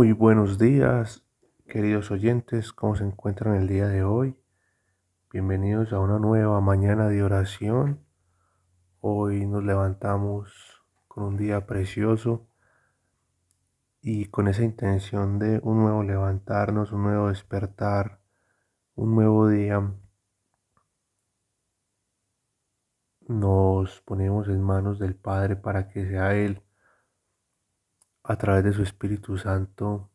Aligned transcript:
Muy 0.00 0.12
buenos 0.12 0.56
días, 0.56 1.26
queridos 1.68 2.10
oyentes, 2.10 2.72
¿cómo 2.72 2.96
se 2.96 3.04
encuentran 3.04 3.56
el 3.56 3.68
día 3.68 3.86
de 3.86 4.02
hoy? 4.02 4.34
Bienvenidos 5.30 5.92
a 5.92 6.00
una 6.00 6.18
nueva 6.18 6.58
mañana 6.62 7.06
de 7.08 7.22
oración. 7.22 8.00
Hoy 9.02 9.44
nos 9.44 9.62
levantamos 9.62 10.82
con 11.06 11.24
un 11.24 11.36
día 11.36 11.66
precioso 11.66 12.48
y 14.00 14.24
con 14.30 14.48
esa 14.48 14.62
intención 14.62 15.38
de 15.38 15.60
un 15.62 15.82
nuevo 15.82 16.02
levantarnos, 16.02 16.92
un 16.92 17.02
nuevo 17.02 17.28
despertar, 17.28 18.22
un 18.94 19.14
nuevo 19.14 19.48
día. 19.48 19.92
Nos 23.28 24.00
ponemos 24.00 24.48
en 24.48 24.62
manos 24.62 24.98
del 24.98 25.14
Padre 25.14 25.56
para 25.56 25.88
que 25.90 26.08
sea 26.08 26.34
Él 26.34 26.62
a 28.30 28.36
través 28.36 28.62
de 28.62 28.72
su 28.72 28.84
Espíritu 28.84 29.38
Santo, 29.38 30.08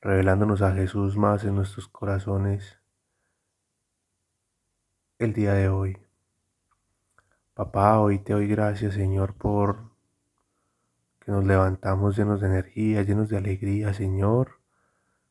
revelándonos 0.00 0.62
a 0.62 0.72
Jesús 0.72 1.16
más 1.16 1.42
en 1.42 1.56
nuestros 1.56 1.88
corazones 1.88 2.78
el 5.18 5.32
día 5.32 5.52
de 5.54 5.68
hoy. 5.68 5.98
Papá, 7.52 7.98
hoy 7.98 8.20
te 8.20 8.34
doy 8.34 8.46
gracias, 8.46 8.94
Señor, 8.94 9.34
por 9.34 9.90
que 11.18 11.32
nos 11.32 11.44
levantamos 11.44 12.16
llenos 12.16 12.40
de 12.40 12.46
energía, 12.46 13.02
llenos 13.02 13.28
de 13.28 13.38
alegría, 13.38 13.92
Señor, 13.94 14.60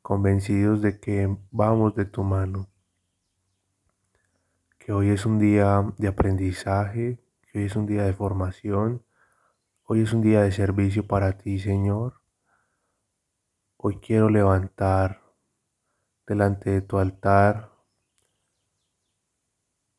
convencidos 0.00 0.80
de 0.80 1.00
que 1.00 1.36
vamos 1.50 1.94
de 1.96 2.06
tu 2.06 2.22
mano. 2.22 2.70
Que 4.78 4.94
hoy 4.94 5.10
es 5.10 5.26
un 5.26 5.38
día 5.38 5.84
de 5.98 6.08
aprendizaje, 6.08 7.20
que 7.42 7.58
hoy 7.58 7.64
es 7.66 7.76
un 7.76 7.84
día 7.84 8.04
de 8.04 8.14
formación, 8.14 9.02
Hoy 9.92 10.02
es 10.02 10.12
un 10.12 10.22
día 10.22 10.42
de 10.42 10.52
servicio 10.52 11.04
para 11.04 11.36
ti, 11.36 11.58
Señor. 11.58 12.20
Hoy 13.76 13.96
quiero 13.98 14.30
levantar 14.30 15.20
delante 16.28 16.70
de 16.70 16.80
tu 16.80 16.98
altar 16.98 17.72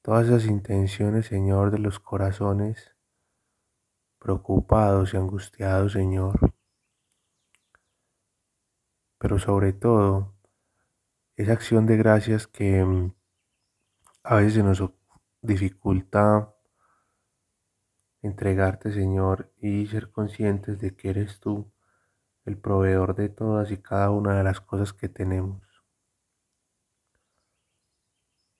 todas 0.00 0.26
esas 0.26 0.46
intenciones, 0.46 1.26
Señor, 1.26 1.70
de 1.70 1.80
los 1.80 2.00
corazones 2.00 2.96
preocupados 4.18 5.12
y 5.12 5.18
angustiados, 5.18 5.92
Señor. 5.92 6.54
Pero 9.18 9.38
sobre 9.38 9.74
todo, 9.74 10.32
esa 11.36 11.52
acción 11.52 11.84
de 11.84 11.98
gracias 11.98 12.46
que 12.46 12.82
mm, 12.82 13.12
a 14.22 14.36
veces 14.36 14.64
nos 14.64 14.82
dificulta 15.42 16.53
entregarte, 18.26 18.90
Señor, 18.90 19.52
y 19.60 19.86
ser 19.86 20.10
conscientes 20.10 20.78
de 20.78 20.96
que 20.96 21.10
eres 21.10 21.40
tú 21.40 21.70
el 22.46 22.56
proveedor 22.56 23.14
de 23.14 23.28
todas 23.28 23.70
y 23.70 23.76
cada 23.76 24.10
una 24.10 24.36
de 24.36 24.44
las 24.44 24.60
cosas 24.60 24.92
que 24.92 25.08
tenemos. 25.08 25.62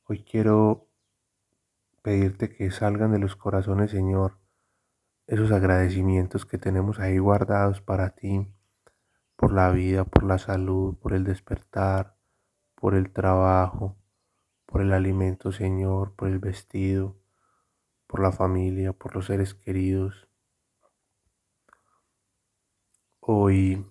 Hoy 0.06 0.22
quiero 0.22 0.88
pedirte 2.02 2.50
que 2.54 2.70
salgan 2.70 3.12
de 3.12 3.18
los 3.18 3.36
corazones, 3.36 3.90
Señor, 3.90 4.38
esos 5.26 5.50
agradecimientos 5.50 6.44
que 6.44 6.58
tenemos 6.58 7.00
ahí 7.00 7.16
guardados 7.16 7.80
para 7.80 8.10
ti, 8.10 8.46
por 9.36 9.52
la 9.52 9.70
vida, 9.70 10.04
por 10.04 10.24
la 10.24 10.36
salud, 10.36 10.96
por 10.98 11.14
el 11.14 11.24
despertar, 11.24 12.16
por 12.74 12.94
el 12.94 13.10
trabajo, 13.10 13.96
por 14.66 14.82
el 14.82 14.92
alimento, 14.92 15.52
Señor, 15.52 16.14
por 16.14 16.28
el 16.28 16.38
vestido, 16.38 17.16
por 18.14 18.22
la 18.22 18.30
familia, 18.30 18.92
por 18.92 19.12
los 19.16 19.26
seres 19.26 19.54
queridos. 19.54 20.28
Hoy, 23.18 23.84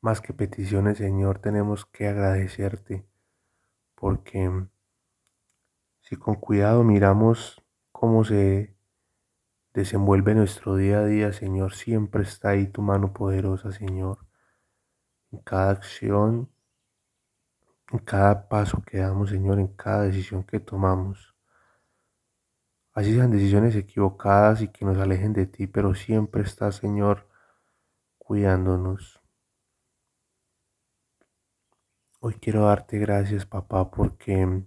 más 0.00 0.20
que 0.20 0.32
peticiones, 0.32 0.98
Señor, 0.98 1.40
tenemos 1.40 1.86
que 1.86 2.06
agradecerte 2.06 3.04
porque 3.96 4.48
si 6.02 6.14
con 6.14 6.36
cuidado 6.36 6.84
miramos 6.84 7.60
cómo 7.90 8.22
se 8.22 8.76
desenvuelve 9.74 10.36
nuestro 10.36 10.76
día 10.76 11.00
a 11.00 11.04
día, 11.04 11.32
Señor, 11.32 11.74
siempre 11.74 12.22
está 12.22 12.50
ahí 12.50 12.68
tu 12.68 12.80
mano 12.80 13.12
poderosa, 13.12 13.72
Señor. 13.72 14.24
En 15.32 15.40
cada 15.40 15.72
acción, 15.72 16.48
en 17.90 17.98
cada 17.98 18.48
paso 18.48 18.84
que 18.86 18.98
damos, 18.98 19.30
Señor, 19.30 19.58
en 19.58 19.66
cada 19.66 20.04
decisión 20.04 20.44
que 20.44 20.60
tomamos. 20.60 21.34
Así 22.98 23.14
sean 23.14 23.30
decisiones 23.30 23.76
equivocadas 23.76 24.60
y 24.60 24.66
que 24.72 24.84
nos 24.84 24.98
alejen 24.98 25.32
de 25.32 25.46
ti, 25.46 25.68
pero 25.68 25.94
siempre 25.94 26.42
estás, 26.42 26.74
Señor, 26.74 27.28
cuidándonos. 28.18 29.20
Hoy 32.18 32.34
quiero 32.40 32.64
darte 32.64 32.98
gracias, 32.98 33.46
papá, 33.46 33.88
porque 33.92 34.64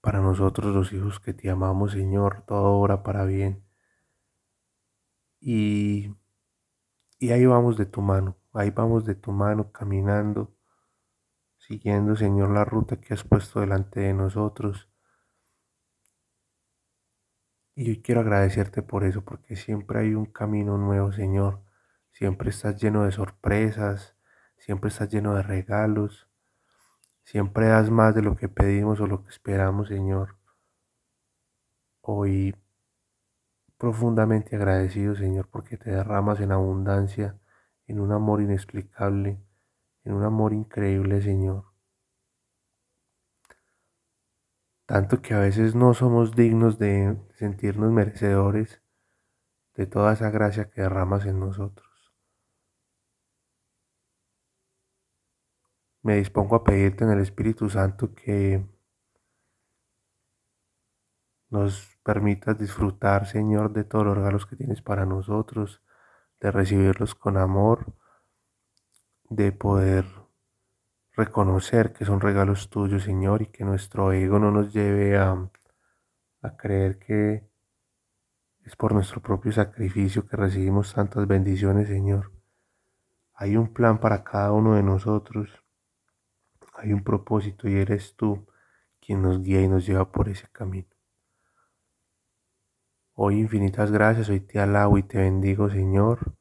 para 0.00 0.20
nosotros 0.20 0.72
los 0.72 0.92
hijos 0.92 1.18
que 1.18 1.34
te 1.34 1.50
amamos, 1.50 1.90
Señor, 1.90 2.44
todo 2.46 2.74
obra 2.74 3.02
para 3.02 3.24
bien. 3.24 3.64
Y, 5.40 6.14
y 7.18 7.32
ahí 7.32 7.44
vamos 7.44 7.76
de 7.76 7.86
tu 7.86 8.02
mano, 8.02 8.36
ahí 8.52 8.70
vamos 8.70 9.04
de 9.04 9.16
tu 9.16 9.32
mano 9.32 9.72
caminando, 9.72 10.54
siguiendo, 11.58 12.14
Señor, 12.14 12.50
la 12.50 12.64
ruta 12.64 13.00
que 13.00 13.14
has 13.14 13.24
puesto 13.24 13.58
delante 13.58 13.98
de 13.98 14.14
nosotros 14.14 14.89
y 17.80 17.88
hoy 17.88 18.02
quiero 18.02 18.20
agradecerte 18.20 18.82
por 18.82 19.04
eso, 19.04 19.24
porque 19.24 19.56
siempre 19.56 20.00
hay 20.00 20.14
un 20.14 20.26
camino 20.26 20.76
nuevo, 20.76 21.12
Señor. 21.12 21.62
Siempre 22.12 22.50
estás 22.50 22.76
lleno 22.76 23.04
de 23.04 23.10
sorpresas, 23.10 24.14
siempre 24.58 24.90
estás 24.90 25.08
lleno 25.08 25.34
de 25.34 25.42
regalos. 25.42 26.28
Siempre 27.24 27.68
das 27.68 27.88
más 27.88 28.14
de 28.14 28.20
lo 28.20 28.36
que 28.36 28.50
pedimos 28.50 29.00
o 29.00 29.06
lo 29.06 29.22
que 29.22 29.30
esperamos, 29.30 29.88
Señor. 29.88 30.36
Hoy 32.02 32.54
profundamente 33.78 34.56
agradecido, 34.56 35.14
Señor, 35.14 35.48
porque 35.48 35.78
te 35.78 35.90
derramas 35.90 36.40
en 36.40 36.52
abundancia, 36.52 37.38
en 37.86 37.98
un 37.98 38.12
amor 38.12 38.42
inexplicable, 38.42 39.40
en 40.04 40.12
un 40.12 40.24
amor 40.24 40.52
increíble, 40.52 41.22
Señor. 41.22 41.69
Tanto 44.90 45.22
que 45.22 45.34
a 45.34 45.38
veces 45.38 45.76
no 45.76 45.94
somos 45.94 46.34
dignos 46.34 46.76
de 46.76 47.16
sentirnos 47.34 47.92
merecedores 47.92 48.82
de 49.76 49.86
toda 49.86 50.14
esa 50.14 50.30
gracia 50.30 50.68
que 50.68 50.80
derramas 50.82 51.26
en 51.26 51.38
nosotros. 51.38 52.12
Me 56.02 56.16
dispongo 56.16 56.56
a 56.56 56.64
pedirte 56.64 57.04
en 57.04 57.10
el 57.10 57.20
Espíritu 57.20 57.70
Santo 57.70 58.12
que 58.16 58.66
nos 61.50 61.96
permitas 62.02 62.58
disfrutar, 62.58 63.26
Señor, 63.28 63.72
de 63.72 63.84
todos 63.84 64.04
los 64.04 64.16
regalos 64.16 64.44
que 64.44 64.56
tienes 64.56 64.82
para 64.82 65.06
nosotros, 65.06 65.80
de 66.40 66.50
recibirlos 66.50 67.14
con 67.14 67.36
amor, 67.36 67.94
de 69.28 69.52
poder 69.52 70.19
reconocer 71.20 71.92
que 71.92 72.04
son 72.04 72.20
regalos 72.20 72.70
tuyos, 72.70 73.02
Señor, 73.02 73.42
y 73.42 73.46
que 73.46 73.64
nuestro 73.64 74.12
ego 74.12 74.38
no 74.38 74.50
nos 74.50 74.72
lleve 74.72 75.18
a, 75.18 75.50
creer 76.56 76.98
que 76.98 77.46
es 78.64 78.74
por 78.76 78.94
nuestro 78.94 79.20
propio 79.20 79.52
sacrificio 79.52 80.26
que 80.26 80.36
recibimos 80.36 80.94
tantas 80.94 81.26
bendiciones, 81.26 81.88
Señor. 81.88 82.32
Hay 83.34 83.56
un 83.56 83.72
plan 83.72 83.98
para 84.00 84.24
cada 84.24 84.52
uno 84.52 84.74
de 84.76 84.82
nosotros. 84.82 85.48
Hay 86.76 86.92
un 86.94 87.04
propósito 87.04 87.68
y 87.68 87.76
eres 87.76 88.16
tú 88.16 88.46
quien 88.98 89.20
nos 89.20 89.42
guía 89.42 89.60
y 89.60 89.68
nos 89.68 89.86
lleva 89.86 90.10
por 90.10 90.28
ese 90.28 90.48
camino. 90.50 90.88
Hoy 93.14 93.40
infinitas 93.40 93.90
gracias, 93.90 94.30
hoy 94.30 94.40
te 94.40 94.58
alabo 94.58 94.96
y 94.96 95.02
te 95.02 95.18
bendigo, 95.18 95.68
Señor. 95.68 96.39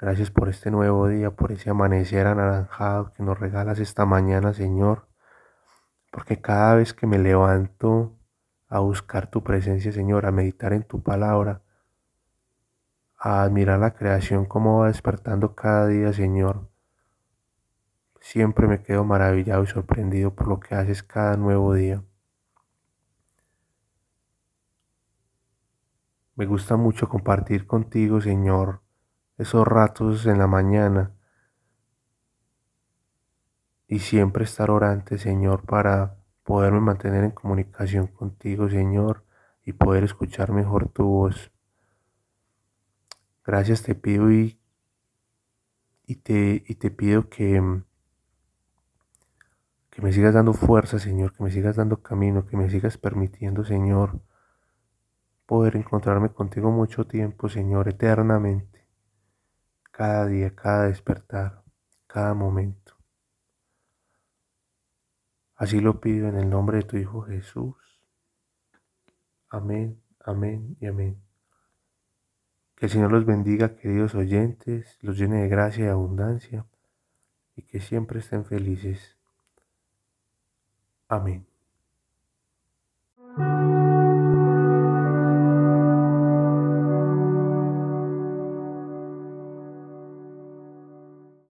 Gracias 0.00 0.30
por 0.30 0.48
este 0.48 0.70
nuevo 0.70 1.08
día, 1.08 1.30
por 1.30 1.52
ese 1.52 1.68
amanecer 1.68 2.26
anaranjado 2.26 3.12
que 3.12 3.22
nos 3.22 3.38
regalas 3.38 3.78
esta 3.80 4.06
mañana, 4.06 4.54
Señor. 4.54 5.06
Porque 6.10 6.40
cada 6.40 6.74
vez 6.76 6.94
que 6.94 7.06
me 7.06 7.18
levanto 7.18 8.16
a 8.68 8.78
buscar 8.78 9.30
tu 9.30 9.44
presencia, 9.44 9.92
Señor, 9.92 10.24
a 10.24 10.30
meditar 10.32 10.72
en 10.72 10.84
tu 10.84 11.02
palabra, 11.02 11.60
a 13.18 13.42
admirar 13.42 13.78
la 13.78 13.92
creación, 13.92 14.46
cómo 14.46 14.78
va 14.78 14.86
despertando 14.86 15.54
cada 15.54 15.86
día, 15.88 16.14
Señor, 16.14 16.70
siempre 18.20 18.66
me 18.66 18.82
quedo 18.82 19.04
maravillado 19.04 19.64
y 19.64 19.66
sorprendido 19.66 20.34
por 20.34 20.48
lo 20.48 20.60
que 20.60 20.76
haces 20.76 21.02
cada 21.02 21.36
nuevo 21.36 21.74
día. 21.74 22.02
Me 26.36 26.46
gusta 26.46 26.78
mucho 26.78 27.06
compartir 27.06 27.66
contigo, 27.66 28.22
Señor, 28.22 28.80
esos 29.40 29.66
ratos 29.66 30.26
en 30.26 30.38
la 30.38 30.46
mañana 30.46 31.12
y 33.88 33.98
siempre 33.98 34.44
estar 34.44 34.70
orante, 34.70 35.18
Señor, 35.18 35.62
para 35.64 36.16
poderme 36.44 36.80
mantener 36.80 37.24
en 37.24 37.32
comunicación 37.32 38.06
contigo, 38.06 38.68
Señor, 38.68 39.24
y 39.64 39.72
poder 39.72 40.04
escuchar 40.04 40.52
mejor 40.52 40.88
tu 40.88 41.04
voz. 41.04 41.50
Gracias 43.44 43.82
te 43.82 43.94
pido 43.94 44.30
y 44.30 44.60
y 46.10 46.16
te, 46.16 46.64
y 46.66 46.74
te 46.74 46.90
pido 46.90 47.28
que, 47.28 47.62
que 49.90 50.02
me 50.02 50.12
sigas 50.12 50.34
dando 50.34 50.52
fuerza, 50.54 50.98
Señor, 50.98 51.32
que 51.32 51.44
me 51.44 51.52
sigas 51.52 51.76
dando 51.76 52.02
camino, 52.02 52.46
que 52.46 52.56
me 52.56 52.68
sigas 52.68 52.98
permitiendo, 52.98 53.64
Señor, 53.64 54.20
poder 55.46 55.76
encontrarme 55.76 56.30
contigo 56.30 56.72
mucho 56.72 57.06
tiempo, 57.06 57.48
Señor, 57.48 57.88
eternamente, 57.88 58.69
cada 60.00 60.26
día, 60.26 60.54
cada 60.54 60.86
despertar, 60.86 61.62
cada 62.06 62.32
momento. 62.32 62.96
Así 65.56 65.78
lo 65.78 66.00
pido 66.00 66.26
en 66.26 66.38
el 66.38 66.48
nombre 66.48 66.78
de 66.78 66.84
tu 66.84 66.96
Hijo 66.96 67.20
Jesús. 67.20 67.76
Amén, 69.50 70.02
amén 70.24 70.74
y 70.80 70.86
amén. 70.86 71.20
Que 72.76 72.86
el 72.86 72.92
Señor 72.92 73.12
los 73.12 73.26
bendiga, 73.26 73.76
queridos 73.76 74.14
oyentes, 74.14 74.96
los 75.02 75.18
llene 75.18 75.42
de 75.42 75.48
gracia 75.48 75.84
y 75.84 75.88
abundancia, 75.88 76.64
y 77.54 77.60
que 77.60 77.80
siempre 77.80 78.20
estén 78.20 78.46
felices. 78.46 79.18
Amén. 81.08 81.49